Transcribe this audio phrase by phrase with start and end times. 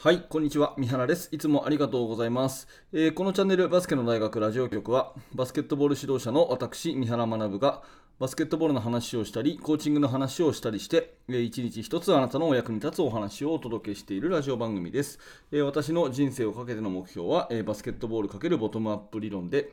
[0.00, 0.74] はい、こんにちは。
[0.78, 1.28] 三原です。
[1.32, 2.68] いつもありがとうございます。
[2.92, 7.82] えー、このチャンネルバスケの大学ラジオ局は、バスケットボール指導者の私、三原学が、
[8.20, 15.18] バスケットボールの話をしたり、コーチングの話をしたりして、一日一つあなたのお役に立つお話をお届けしているラジオ番組です。
[15.50, 19.72] えー、私の人生をかけての目標は、バスケットボール×ボトムアップ理論で、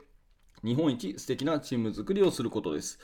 [0.64, 2.98] 日本一素敵なチーム作りをすることです。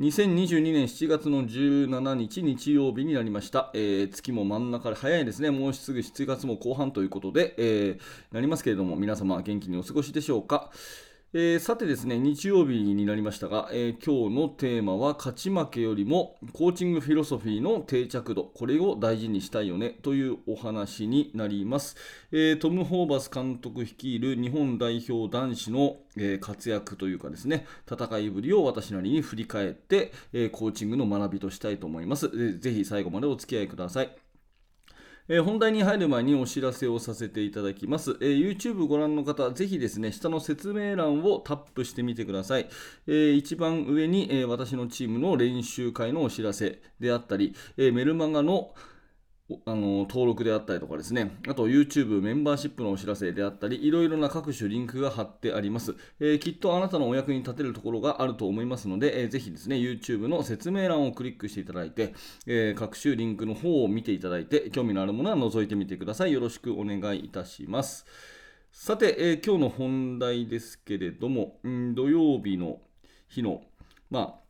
[0.00, 10.70] 2022年7月の17日日曜日になりました、えー、月も真ん中で早いですね、もうすぐ7月も後半ということで、えー、なりますけれども、皆様元気にお過ごしでしょうか？
[11.34, 21.96] えー、さてですね、日曜日になりましたが、えー、今日のテーマは勝ち負けよりもコーチングフィロソフィーの定着度、これを大事にしたいよねというお話になります。
[22.32, 32.58] えー、トム・ホーバス監督率いる日本代表男子の、え活躍というかですね、戦いぶりを私なりに振り返って、えコーチングの学びとしたいと思います。
[32.58, 34.31] ぜひ最後までお付き合いください。
[35.28, 38.16] えー、本題に入る前にお知らせをさせていただきます。
[38.20, 42.68] えー、YouTube ご覧の方、ぜひですね、下の説明欄をタップしてみてください。
[43.06, 48.74] えー、一番上に、え私のチームの練習会のお知らせであったり、えメルマガの
[49.64, 55.94] あの登録であったりとかですね、あと YouTube メンバーシップのお知らせであったり、いろいろな各種リンクが貼ってあります。
[56.20, 62.14] えー、きっとあなたのお役に立てるところがあると思いますので、えー、ぜひですね、YouTube の説明欄をクリックしていただいて、
[62.46, 66.32] えー、各種リンクの方を見ていただいて、興味のあるものは覗いてみてください。
[66.32, 68.06] よろしくお願いいたします。
[68.72, 72.80] さて、え今日の本題ですけれども、ん土曜日の
[73.28, 73.62] 日の、
[74.10, 74.41] まあ、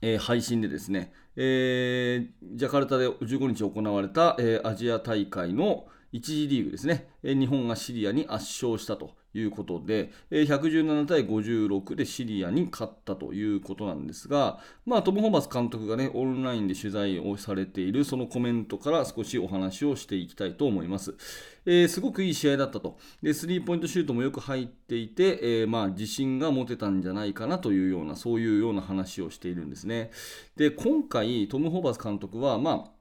[0.00, 9.15] え配信でですね、えー、ジャカルタで15日行われた、えー、アジア大会の1次リーグですね、えー、日本がシリアに圧勝したと。
[9.38, 21.14] いうことで、117対56でシリアに勝ったということなんですが、まあ、トム・ホーバス監督がね、オンラインで取材をされているそのコメントから少しお話をしていきたいと思います。
[21.66, 22.98] えー、すごくいい試合だったと。
[23.22, 30.10] で、スリーポイントシュートもよく入っていて、えー、まあ、自信が持てたんじゃないかなというような、そういうような話をしているんですね。
[30.56, 32.95] で、今回、トム・ホーバス監督は、まあ、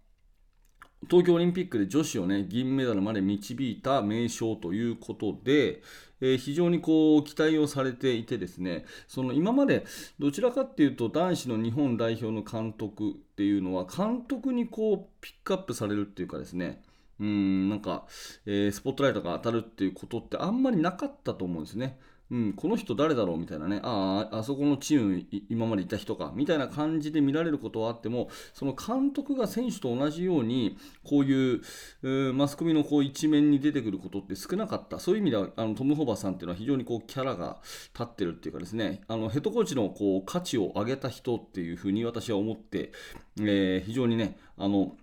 [1.09, 5.81] 東京オリンピックで女子をね、銀メダルまで導いた名将ということで、
[6.21, 9.85] えー、非常にこう期待をされていてですね、その今まで
[10.19, 16.81] どちらかっていうと男子の日本代表の監督っていうのは監督にこうピックアップされるっていうかですね、
[17.19, 18.05] うんなんか、
[18.45, 21.99] えー、スポットライトが当たるっていうことってあんまりなかったと思うんですね。
[22.31, 26.31] うん、この人誰だろうみたいなね、ああ、あそこのチーム今までいた人か。
[26.35, 31.61] みたいな感じで見られることはあっても、その監督が選手と同じように、こういう
[32.01, 37.57] うマスコミのこう一面に出てくることって少なかった、そういう意味ではあのトム・ホバさんっていうのは非常にこうキャラが
[37.93, 42.91] 立ってるっていうかですね、あのヘッドコーチのこう価値を上げた人っていうふうに私は思って、
[43.39, 44.97] えー、非常にね、あの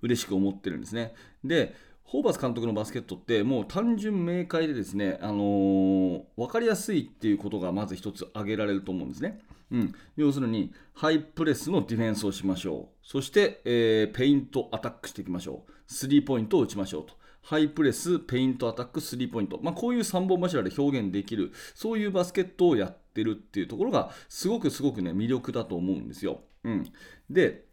[0.00, 1.12] 嬉しく思ってるんですね。
[1.44, 1.74] で、
[2.10, 9.38] ホーバス監督のバスケットってもう単純明快でですね、あのー、分かりやすいっていうことがまず一つ挙げられると思うんですね。
[9.70, 13.06] うん、要するにハイプレスのディフェンスをしましょう。
[13.06, 15.72] そして、えー、ペイントアタックしていきましょう。
[15.86, 17.14] スリーポイントを打ちましょうと。
[17.42, 19.60] ハイプレス、ペイントアタック、スリーポイント。
[19.62, 26.40] まあ、こういう3本柱で表現できる、そういうバスケットをやってるっていうところが、すごくすごくね、魅力だと思うんですよ。
[26.64, 26.92] うん。
[27.30, 27.69] で、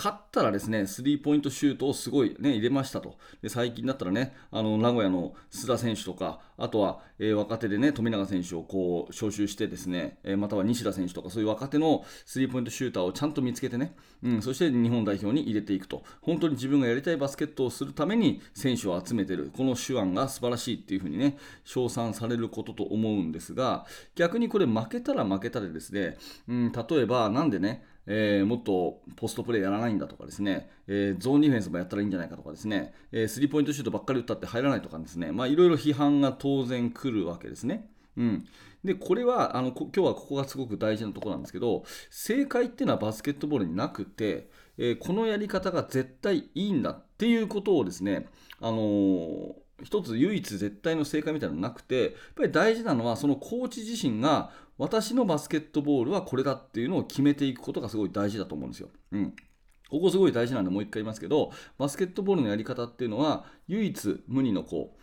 [0.00, 3.18] 勝ったらですね、スリーポイントシュートをすごい、ね、入れましたと。
[3.42, 16.02] で最近だったらね、あの名古屋の須田選手とか、あとは、えー、若手でね、富永選手をこう招集してですね、えー、または西田選手とか、そういう若手のスリーポイントシューターをちゃんと見つけてね、うん、そして日本代表に入れていくと。
[16.22, 23.84] 本当に自分がやりたいバスケットをするために選手を集めてる、この手腕が素晴らしいっていうふうにね、称賛されることと思うんですが、
[24.14, 26.16] 逆にこれ負けたら負けたでですね、
[26.48, 37.88] うん、例えばなんでね、えー、もっとポストプレーやらないんだとかですね、えー、ゾーンディフェンスもやったらいいんじゃないかとかですね、えー、スリーポイントシュートばっかり打ったって入らないとかですね、まあ、いろいろ批判が当然来るわけですね。
[38.16, 38.44] うん、
[38.82, 48.26] でこれはあの今日はここがすごく大事なところなんですけど正解っていうのはバスケットボールになくて、えこのやり方が絶対いいんだっていうことをですね、
[48.60, 58.88] あの一つ唯一絶対の正解みたいなのなくてやっぱり大事なのはそのコーチ自身が私のバスケットボールはこれだっていうのを決めていくことがすごい大事だと思うんですよ。
[59.12, 59.34] うん
[59.90, 64.96] ここすごい大事なんでもう一回言いますけどバスケットボールのやり方っていうのは唯一無二のこ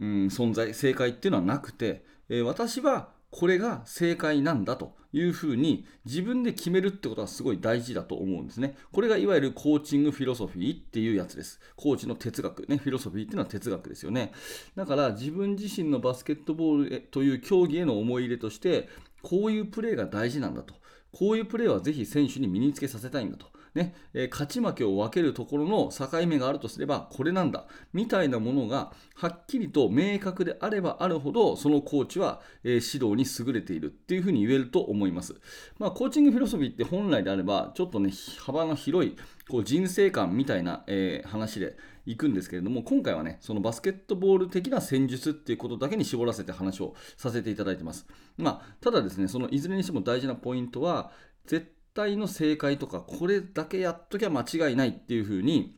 [0.00, 8.76] う、うん、存在正解っていうのはなくて、えー、私はこれが正解なんだというふうに自分で決めるってことはすごい大事だと思うんですね。
[8.92, 11.58] これがいわゆるコーチングフィロソフィーっていうやつです。
[11.74, 14.30] コーチの哲学、ね、フィロソフィーっていうのは哲学ですよね。
[14.76, 18.88] だから自分自身のバスケットボールという競技への思い入れとして
[19.20, 20.74] こういうプレーが大事なんだと。
[21.10, 23.46] こういうプレーはぜひ選手に身につけさせたいんだと。
[23.74, 27.66] ねえー、勝ち負けを分けるところの境目があるとすればこれなんだ。
[27.92, 35.34] みたいなものがはっきりと明確であればあるほどそのコーチは、えー、指導に優れているっていうふうに言えると思います、
[35.78, 39.16] まあ、コーチングフィロソフィーって本来であればちょっとね幅の広い
[39.48, 41.76] こう人生観みたいな、えー、話で
[42.06, 48.06] いくんですけれども今回はねそのバスケットボール的な戦術っていうことだけに絞らせて話をさせていただいてます。
[48.36, 51.12] まあただですねそのいずれにしても大事なポイントは
[51.46, 55.76] 絶対の正解とかこれだけやっときゃ間違いないっていうふうに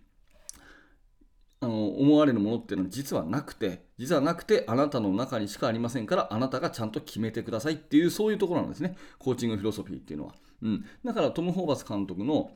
[1.61, 12.51] あの思われるものっていうのは実はなくて実はなくてあなたの中にしかありませんからあなたがちゃんと決めてくださいっていうそういうところなんですねコーチングフィロソフィーっていうのは、うん、だからトム・ホーバス監督の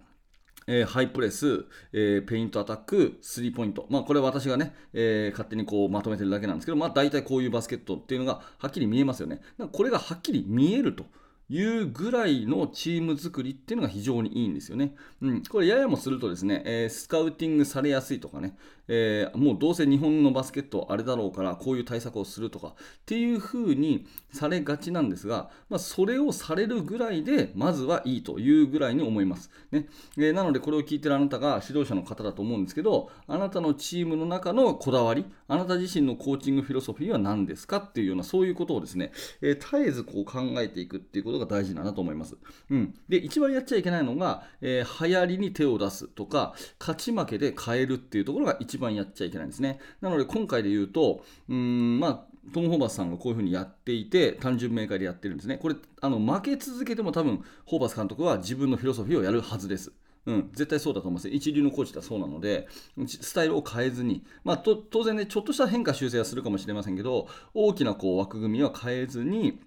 [0.66, 3.86] えー、ハイプレス、えー、ペイントアタック、スリーポイント。
[3.88, 9.40] まあ、これ私がね、えー、勝手にこうまとめてるだけなんですけど、まあ、大体こういうバスケットっていうのがはっきり見えますよね。
[9.72, 11.06] これがはっきり見えると。
[11.50, 14.94] いうぐらいのチーム作りっていうのが非常にいいんですよね。
[15.20, 18.56] うん、これややもするとですね、えー、スカウティングされやすいとかね、
[18.92, 22.72] えー、もうどうせ日本のバスケットあれだろうからこういう対策をするとかっ
[23.06, 29.50] ていう風にされがちなんですが、まあ、それをされるぐらいでまずはいいというぐらいに思います。
[29.70, 29.86] ね
[30.18, 42.36] えー、なのでこれを聞いてるあなたが指導者の方だと思うんですけど、あなたのチームの中のこだわり、あなた自身のコーチングフィロソフィーは何ですかっていうようなそういうことをですね、え絶えずこう考えていくっていうことが大事だなと思います。
[42.70, 49.78] うん、で一番やっちゃいけないのが、えー、流行りに手を出すとか勝ち負けで変えるっていうところが一番番やっちゃいけないんですね。
[50.00, 55.58] なので今回で言うとうんまあトム・ホーバスさんがこういうふうにやっていて単純明快でやってるんですね。
[55.58, 59.92] これあの負け続けても多分ホーバス監督は自分のフィロソフィーをやるはずです。
[60.26, 61.28] うん、絶対そうだと思います。
[61.28, 62.68] 一流のコーチだそうなので、
[63.06, 69.60] スタイルを変えずに、まあ、当然ね、ちょっとした変化修正はするかもしれませんけど、大きなこう枠組みは変えずに、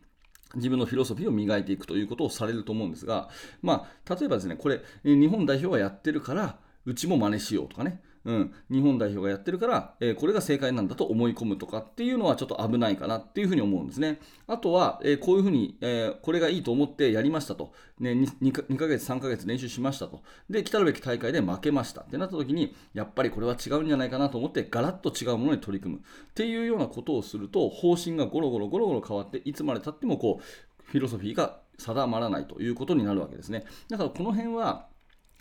[0.56, 3.30] 自分のフィロソフィーを磨いていくということをされると思うんですが、
[3.63, 14.19] まあ、例えばですね、これ、日本代表はやってるから、うちも真似しようとかね、うん、日本代表がやってるから、えー、これが正解なんだと思い込むとかっていうのはちょっと危ないかなっていうふうに思うんですね。
[14.47, 30.43] あとは、えー、こういうふうに、えー、これがいいと思ってやりましたと、ね2、2, ヶ月、3ヶ月練習しましたと、で、来たるべき大会で負けましたってなった時に、やっぱりこれは違うんじゃないかなと思って、ガラッと違うものに取り組むっていうようなことをすると、方針がゴロゴロゴロゴロ変わって、いつまでたってもこう、
[30.85, 33.65] フィロソフィーが定まらないということになるわけですね。
[33.89, 34.87] だからこの辺は、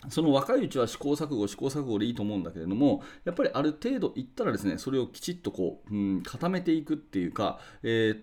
[0.09, 8.15] その若いうちは試行錯誤、試行錯誤でいいと思うんだけれども、やっぱりある程度いったらですね、それをきちっとこう、うん、固めていくっていうか、え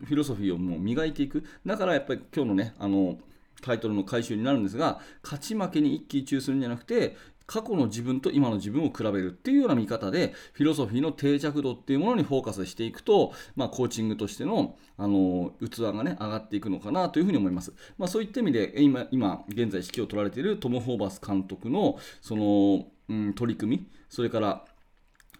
[0.00, 1.44] ー、フィロソフィーをもう磨いていく。
[1.64, 3.18] だからやっぱり今日のね、あの、
[3.62, 24.64] タイトルの回収になるんですが、勝ち負けに一喜一憂するんじゃなくて、過去の自分と今の自分を比べるっていうような見方でフィロソフィーの定着度っていうものにフォーカスしていくと、まあ、コーチングとしてのあの器がね上がっていくのかなというふうに思います、まあ、そういった意味で今今現在指揮を取られているトム・ホーバス監督のその、うん、取り組みそれから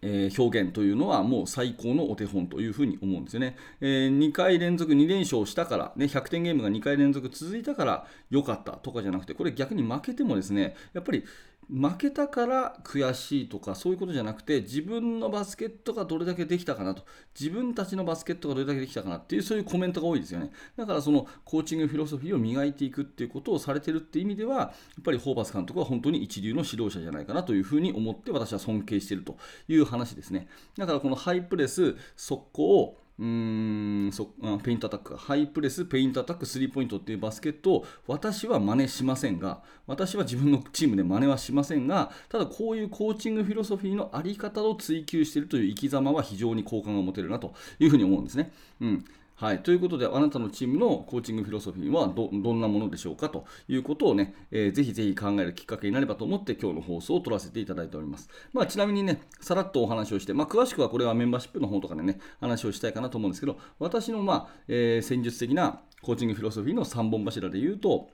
[0.03, 11.25] え、表現というのはもう最高のお手本というふうに思うんですよね、えー、2回連続2連勝したから、ね、100点ゲームが2回連続続いたから良かったとかじゃなくてこれ逆に負けてもですねやっぱり
[11.69, 17.03] 負けたから悔しいとかそういうことじゃなくて自分のバスケットがどれだけできたかなと。
[17.39, 20.53] 自分たちのバスケットがどれだけできたかなっていうそういうコメントが多いですよね。
[20.77, 29.37] だからそのコーチングフィロソフィーを磨いていくっていうことをされてるっていう意味ではやっぱりホーバス監督は本当に一流の指導者じゃないかなというふうに思って私は尊敬していると
[29.69, 30.49] いう話ですね。
[30.77, 34.31] だからこのハイプレス速攻うーんそ
[34.63, 48.53] ペイントアタックハイプレス、ペイントアタック、スリーポイントっていうバスケットを私は真似しませんが、私は自分のチームで真似はしませんが、ただこういうコーチングフィロソフィーのあり方を追求しているという生き様は非常に好感が持てるなというふうに思うんですね。
[48.81, 49.05] うん
[49.39, 58.31] はい、ということで、あなたのチームのコーチングフィロソフィーはどんなものでしょうかということをね、えー、ぜひぜひ考えるきっかけになればと思って今日の放送を撮らせていただいております。
[58.55, 68.09] まあ、ちなみにね、さらっとお話をして、まあ、詳しくはこれはメンバーシップの方とかでね、話をしたいかなと思うんですけど、私の、まあえー、戦術的なコーチングフィロソフィーの3本柱で言うと、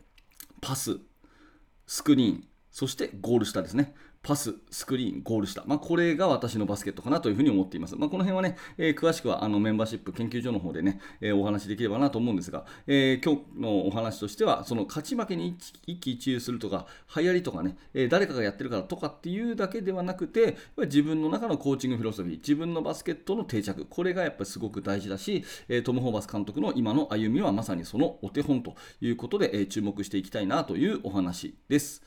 [0.61, 0.99] パス、
[1.87, 3.95] スクリーン、そしてゴール下ですね。
[4.23, 7.97] パス、スクリーン、ゴール下、まあ、これが私のバスケットかなというふうに思っています。
[7.97, 16.87] まあ、この辺はね、えー、詳しくはあのメンバーシップ研究所の方でね、えー、お話しできればなと思うんですが、えー、今日のお話としては、その勝ち負けに一喜一憂するとか、
[17.17, 32.03] 流行りとかね、え誰かがやってるからとかっていうだけではなくて、自分の中のコーチングフィロソフィー、自分のバスケットの定着、これがやっぱりすごく大事だし、えトム・ホーバス監督の今の歩みはまさにそのお手本ということで、え注目していきたいなというお話です。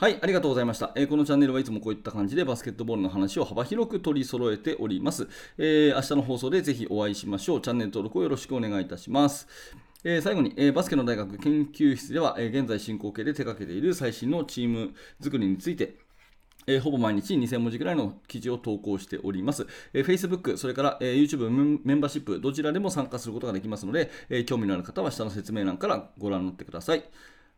[0.00, 5.26] はい、ありがとうございました、えー、このチャンネルはいつもこういった感じでバスケットボールの話を幅広く取り揃えております。
[5.58, 7.60] えー、明日の放送でぜひお会いしましょう。
[7.60, 9.48] チャンネル登録をよろしくお願いいたします。
[10.04, 15.96] えー最後に、えーバスケの大学研究室では、え現在進行形で手掛けている最新のチーム作りについて、
[16.68, 19.66] えほぼ毎日2000文字ぐらいの記事を投稿しております。
[19.92, 21.50] え Facebook、それから、え YouTube
[21.84, 27.02] メンバーシップ、どちらでも参加することができますので、え興味のある方は下の説明欄からご覧になってください。